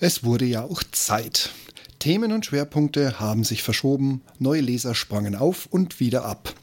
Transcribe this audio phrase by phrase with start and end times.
[0.00, 1.50] Es wurde ja auch Zeit.
[1.98, 6.54] Themen und Schwerpunkte haben sich verschoben, neue Leser sprangen auf und wieder ab,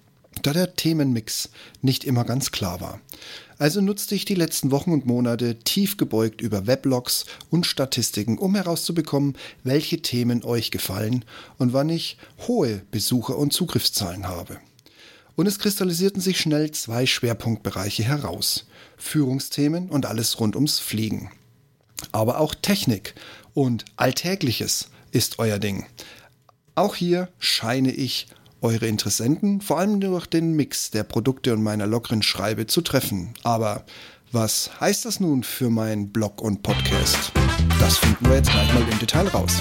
[0.41, 1.49] da der Themenmix
[1.81, 3.01] nicht immer ganz klar war.
[3.57, 8.55] Also nutzte ich die letzten Wochen und Monate tief gebeugt über Weblogs und Statistiken, um
[8.55, 11.25] herauszubekommen, welche Themen euch gefallen
[11.57, 12.17] und wann ich
[12.47, 14.59] hohe Besucher- und Zugriffszahlen habe.
[15.35, 18.65] Und es kristallisierten sich schnell zwei Schwerpunktbereiche heraus.
[18.95, 21.31] Führungsthemen und alles rund ums Fliegen.
[22.11, 23.15] Aber auch Technik
[23.53, 25.85] und Alltägliches ist euer Ding.
[26.75, 28.27] Auch hier scheine ich
[28.61, 33.33] eure Interessenten vor allem durch den Mix der Produkte und meiner lockeren Schreibe zu treffen.
[33.43, 33.85] Aber
[34.31, 37.31] was heißt das nun für meinen Blog und Podcast?
[37.79, 39.53] Das finden wir jetzt gleich mal im Detail raus.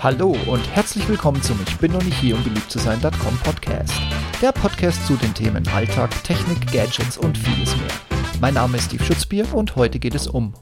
[0.00, 3.94] Hallo und herzlich willkommen zum Ich bin noch nicht hier, um beliebt zu sein.com Podcast.
[4.40, 8.05] Der Podcast zu den Themen Alltag, Technik, Gadgets und vieles mehr.
[8.38, 10.52] Mein Name ist Steve Schutzbier und heute geht es um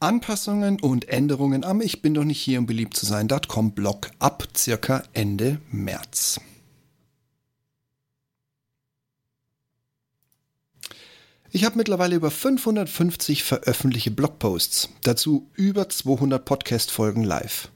[0.00, 4.48] Anpassungen und Änderungen am Ich bin doch nicht hier, um beliebt zu sein.com Blog ab
[4.56, 6.40] circa Ende März.
[11.50, 17.70] Ich habe mittlerweile über 550 veröffentlichte Blogposts, dazu über 200 Podcast-Folgen live.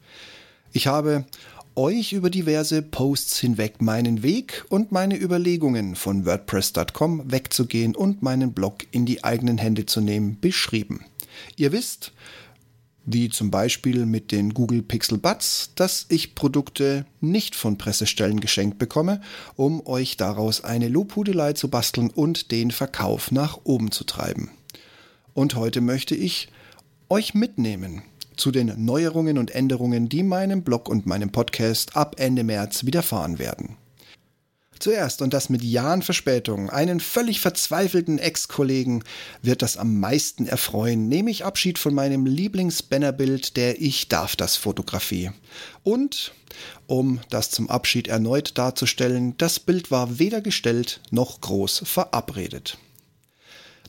[0.72, 1.26] Ich habe
[1.76, 8.52] euch über diverse Posts hinweg meinen Weg und meine Überlegungen von WordPress.com wegzugehen und meinen
[8.52, 11.04] Blog in die eigenen Hände zu nehmen beschrieben.
[11.56, 12.12] Ihr wisst,
[13.04, 18.78] wie zum Beispiel mit den Google Pixel Buds, dass ich Produkte nicht von Pressestellen geschenkt
[18.78, 19.20] bekomme,
[19.56, 24.50] um euch daraus eine Lobhudelei zu basteln und den Verkauf nach oben zu treiben.
[25.34, 26.48] Und heute möchte ich
[27.08, 28.02] euch mitnehmen
[28.42, 33.38] zu den Neuerungen und Änderungen, die meinem Blog und meinem Podcast ab Ende März widerfahren
[33.38, 33.76] werden.
[34.80, 39.04] Zuerst, und das mit Jahren Verspätung, einen völlig verzweifelten Ex-Kollegen
[39.42, 44.56] wird das am meisten erfreuen, nehme ich Abschied von meinem Lieblingsbannerbild der Ich darf das
[44.56, 45.30] Fotografie.
[45.84, 46.34] Und,
[46.88, 52.76] um das zum Abschied erneut darzustellen, das Bild war weder gestellt noch groß verabredet.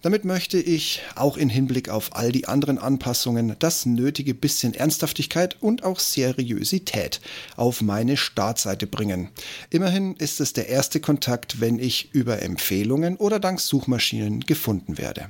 [0.04, 5.56] Damit möchte ich auch in Hinblick auf all die anderen Anpassungen das nötige bisschen Ernsthaftigkeit
[5.62, 7.22] und auch Seriosität
[7.56, 9.30] auf meine Startseite bringen.
[9.70, 15.30] Immerhin ist es der erste Kontakt, wenn ich über Empfehlungen oder dank Suchmaschinen gefunden werde.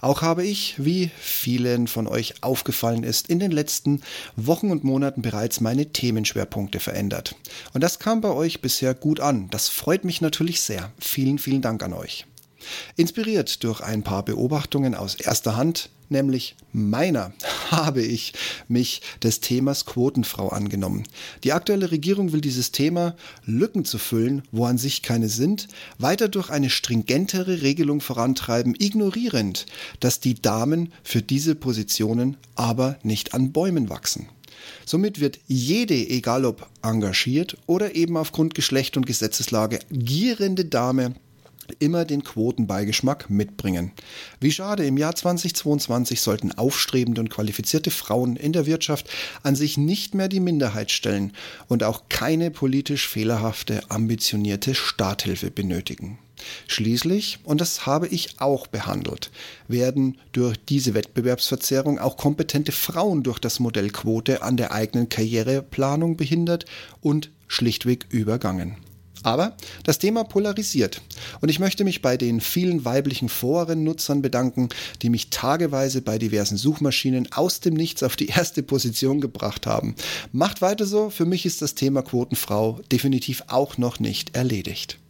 [0.00, 4.00] Auch habe ich, wie vielen von euch aufgefallen ist, in den letzten
[4.36, 7.34] Wochen und Monaten bereits meine Themenschwerpunkte verändert.
[7.74, 9.50] Und das kam bei euch bisher gut an.
[9.50, 10.92] Das freut mich natürlich sehr.
[10.98, 12.24] Vielen, vielen Dank an euch.
[12.96, 17.32] Inspiriert durch ein paar Beobachtungen aus erster Hand, nämlich meiner,
[17.70, 18.32] habe ich
[18.68, 21.04] mich des Themas Quotenfrau angenommen.
[21.44, 25.68] Die aktuelle Regierung will dieses Thema, Lücken zu füllen, wo an sich keine sind,
[25.98, 29.66] weiter durch eine stringentere Regelung vorantreiben, ignorierend,
[30.00, 34.28] dass die Damen für diese Positionen aber nicht an Bäumen wachsen.
[34.84, 41.14] Somit wird jede, egal ob engagiert oder eben aufgrund Geschlecht und Gesetzeslage, gierende Dame
[41.72, 43.92] immer den Quotenbeigeschmack mitbringen.
[44.40, 49.08] Wie schade, im Jahr 2022 sollten aufstrebende und qualifizierte Frauen in der Wirtschaft
[49.42, 51.32] an sich nicht mehr die Minderheit stellen
[51.68, 56.18] und auch keine politisch fehlerhafte, ambitionierte Starthilfe benötigen.
[56.68, 59.30] Schließlich, und das habe ich auch behandelt,
[59.68, 66.16] werden durch diese Wettbewerbsverzerrung auch kompetente Frauen durch das Modell Quote an der eigenen Karriereplanung
[66.16, 66.66] behindert
[67.00, 68.76] und schlichtweg übergangen.
[69.26, 71.02] Aber das Thema polarisiert.
[71.40, 74.68] Und ich möchte mich bei den vielen weiblichen Forennutzern bedanken,
[75.02, 79.96] die mich tageweise bei diversen Suchmaschinen aus dem Nichts auf die erste Position gebracht haben.
[80.30, 85.00] Macht weiter so, für mich ist das Thema Quotenfrau definitiv auch noch nicht erledigt.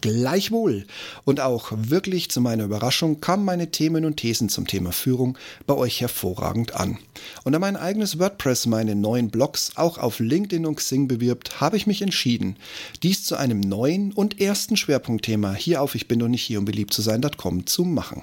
[0.00, 0.86] Gleichwohl
[1.24, 5.74] und auch wirklich zu meiner Überraschung kamen meine Themen und Thesen zum Thema Führung bei
[5.74, 6.98] euch hervorragend an.
[7.42, 11.76] Und da mein eigenes WordPress meine neuen Blogs auch auf LinkedIn und Xing bewirbt, habe
[11.76, 12.56] ich mich entschieden,
[13.02, 16.64] dies zu einem neuen und ersten Schwerpunktthema hier auf ich bin noch nicht hier um
[16.64, 18.22] beliebt zu sein.com zu machen.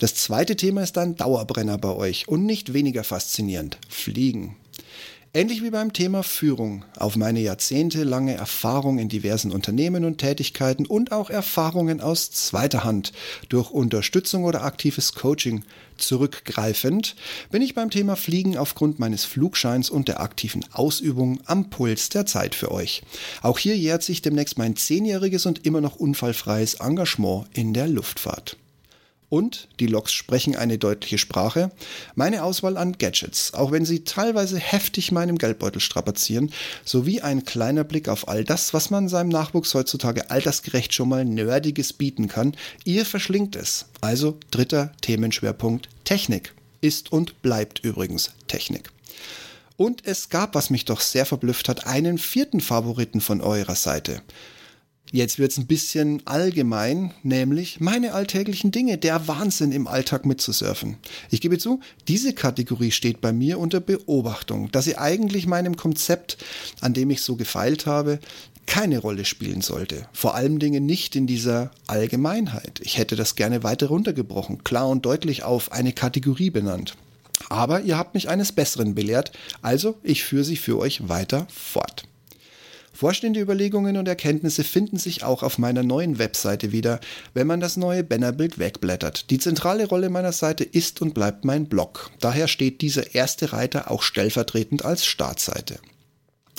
[0.00, 3.78] Das zweite Thema ist ein Dauerbrenner bei euch und nicht weniger faszinierend.
[3.88, 4.56] Fliegen.
[5.36, 11.10] Ähnlich wie beim Thema Führung auf meine jahrzehntelange Erfahrung in diversen Unternehmen und Tätigkeiten und
[11.10, 13.10] auch Erfahrungen aus zweiter Hand
[13.48, 15.64] durch Unterstützung oder aktives Coaching
[15.96, 17.16] zurückgreifend,
[17.50, 22.26] bin ich beim Thema Fliegen aufgrund meines Flugscheins und der aktiven Ausübung am Puls der
[22.26, 23.02] Zeit für euch.
[23.42, 28.56] Auch hier jährt sich demnächst mein zehnjähriges und immer noch unfallfreies Engagement in der Luftfahrt.
[29.34, 31.72] Und die Logs sprechen eine deutliche Sprache.
[32.14, 36.52] Meine Auswahl an Gadgets, auch wenn sie teilweise heftig meinem Geldbeutel strapazieren,
[36.84, 41.24] sowie ein kleiner Blick auf all das, was man seinem Nachwuchs heutzutage altersgerecht schon mal
[41.24, 42.54] Nerdiges bieten kann.
[42.84, 43.86] Ihr verschlingt es.
[44.00, 46.54] Also dritter Themenschwerpunkt Technik.
[46.80, 48.92] Ist und bleibt übrigens Technik.
[49.76, 54.22] Und es gab, was mich doch sehr verblüfft hat, einen vierten Favoriten von eurer Seite.
[55.12, 60.96] Jetzt wird's ein bisschen allgemein, nämlich meine alltäglichen Dinge, der Wahnsinn im Alltag mitzusurfen.
[61.30, 66.38] Ich gebe zu, diese Kategorie steht bei mir unter Beobachtung, dass sie eigentlich meinem Konzept,
[66.80, 68.18] an dem ich so gefeilt habe,
[68.66, 70.08] keine Rolle spielen sollte.
[70.12, 72.80] Vor allen Dingen nicht in dieser Allgemeinheit.
[72.82, 76.96] Ich hätte das gerne weiter runtergebrochen, klar und deutlich auf eine Kategorie benannt.
[77.48, 82.04] Aber ihr habt mich eines Besseren belehrt, also ich führe sie für euch weiter fort.
[82.94, 87.00] Vorstehende Überlegungen und Erkenntnisse finden sich auch auf meiner neuen Webseite wieder,
[87.34, 89.30] wenn man das neue Bannerbild wegblättert.
[89.30, 92.12] Die zentrale Rolle meiner Seite ist und bleibt mein Blog.
[92.20, 95.80] Daher steht dieser erste Reiter auch stellvertretend als Startseite.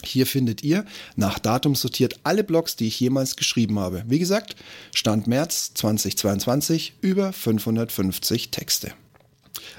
[0.03, 0.83] Hier findet ihr
[1.15, 4.03] nach Datum sortiert alle Blogs, die ich jemals geschrieben habe.
[4.07, 4.57] Wie gesagt,
[4.93, 8.91] Stand März 2022 über 550 Texte.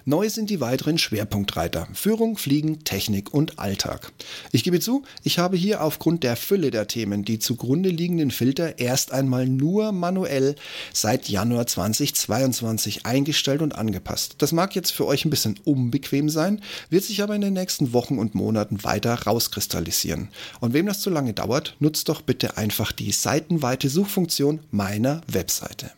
[0.08, 4.12] Neu sind die weiteren Schwerpunktreiter Führung, Fliegen, Technik und Alltag.
[4.52, 8.78] Ich gebe zu, ich habe hier aufgrund der Fülle der Themen die zugrunde liegenden Filter
[8.78, 10.54] erst einmal nur manuell
[10.92, 14.36] seit Januar 2022 eingestellt und angepasst.
[14.38, 17.92] Das mag jetzt für euch ein bisschen unbequem sein, wird sich aber in den nächsten
[17.92, 20.28] Wochen und Monaten weiter rauskristallisieren.
[20.60, 25.90] Und wem das zu lange dauert, nutzt doch bitte einfach die seitenweite Suchfunktion meiner Webseite.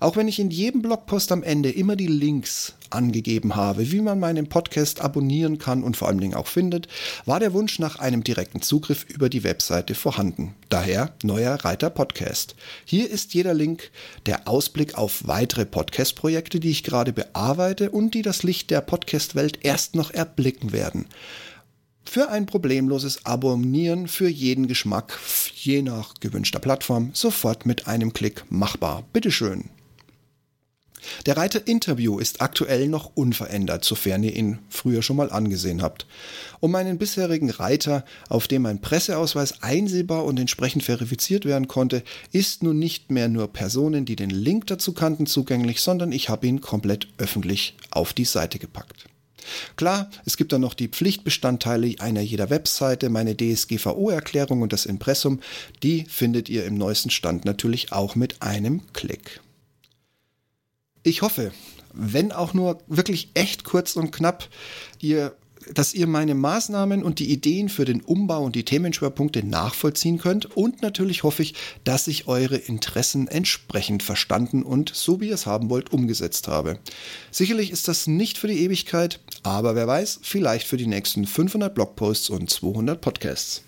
[0.00, 4.20] Auch wenn ich in jedem Blogpost am Ende immer die Links angegeben habe, wie man
[4.20, 6.88] meinen Podcast abonnieren kann und vor allen Dingen auch findet,
[7.24, 10.54] war der Wunsch nach einem direkten Zugriff über die Webseite vorhanden.
[10.68, 12.54] Daher neuer Reiter Podcast.
[12.84, 13.90] Hier ist jeder Link
[14.26, 19.60] der Ausblick auf weitere Podcast-Projekte, die ich gerade bearbeite und die das Licht der Podcast-Welt
[19.62, 21.06] erst noch erblicken werden.
[22.04, 25.18] Für ein problemloses Abonnieren für jeden Geschmack,
[25.54, 29.04] je nach gewünschter Plattform, sofort mit einem Klick machbar.
[29.12, 29.70] Bitteschön.
[31.26, 36.06] Der Reiter Interview ist aktuell noch unverändert, sofern ihr ihn früher schon mal angesehen habt.
[36.60, 42.02] Um meinen bisherigen Reiter, auf dem mein Presseausweis einsehbar und entsprechend verifiziert werden konnte,
[42.32, 46.46] ist nun nicht mehr nur Personen, die den Link dazu kannten, zugänglich, sondern ich habe
[46.46, 49.06] ihn komplett öffentlich auf die Seite gepackt.
[49.76, 55.40] Klar, es gibt dann noch die Pflichtbestandteile einer jeder Webseite, meine DSGVO-Erklärung und das Impressum.
[55.82, 59.40] Die findet ihr im neuesten Stand natürlich auch mit einem Klick.
[61.06, 61.52] Ich hoffe,
[61.92, 64.48] wenn auch nur wirklich echt kurz und knapp,
[65.00, 65.36] ihr
[65.72, 70.44] dass ihr meine Maßnahmen und die Ideen für den Umbau und die Themenschwerpunkte nachvollziehen könnt
[70.56, 71.54] und natürlich hoffe ich,
[71.84, 76.78] dass ich eure Interessen entsprechend verstanden und so wie ihr es haben wollt umgesetzt habe.
[77.30, 81.74] Sicherlich ist das nicht für die Ewigkeit, aber wer weiß, vielleicht für die nächsten 500
[81.74, 83.62] Blogposts und 200 Podcasts.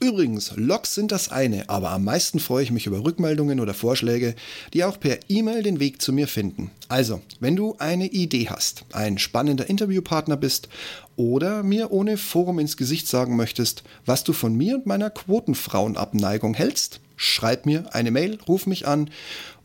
[0.00, 4.34] Übrigens, Logs sind das eine, aber am meisten freue ich mich über Rückmeldungen oder Vorschläge,
[4.72, 6.70] die auch per E-Mail den Weg zu mir finden.
[6.88, 10.68] Also, wenn du eine Idee hast, ein spannender Interviewpartner bist
[11.16, 16.54] oder mir ohne Forum ins Gesicht sagen möchtest, was du von mir und meiner Quotenfrauenabneigung
[16.54, 19.10] hältst, schreib mir eine Mail, ruf mich an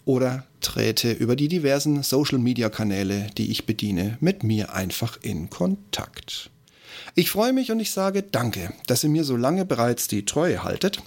[0.06, 6.50] oder trete über die diversen Social-Media-Kanäle, die ich bediene, mit mir einfach in Kontakt.
[7.16, 10.64] Ich freue mich und ich sage Danke, dass ihr mir so lange bereits die Treue
[10.64, 11.02] haltet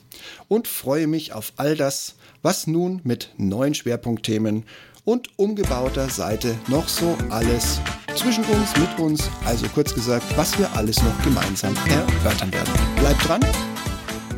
[0.49, 4.65] und freue mich auf all das, was nun mit neuen Schwerpunktthemen
[5.05, 7.81] und umgebauter Seite noch so alles
[8.15, 12.73] zwischen uns, mit uns, also kurz gesagt, was wir alles noch gemeinsam erörtern werden.
[12.97, 13.41] Bleibt dran,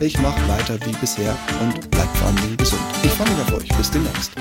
[0.00, 2.82] ich mache weiter wie bisher und bleibt vor allem gesund.
[3.02, 3.68] Ich freue mich auf euch.
[3.76, 4.32] Bis demnächst.